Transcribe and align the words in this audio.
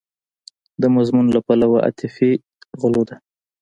د 0.81 0.83
مضمون 0.95 1.25
له 1.35 1.39
پلوه 1.45 1.77
عاطفي 1.85 2.31
غلوه 2.79 3.03
ده. 3.09 3.15